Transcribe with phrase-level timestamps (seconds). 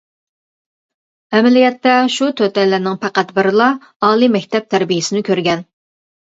[1.37, 3.71] ئەمەلىيەتتە شۇ تۆتەيلەننىڭ پەقەت بىرىلا
[4.09, 5.67] ئالىي مەكتەپ تەربىيەسىنى كۆرگەن.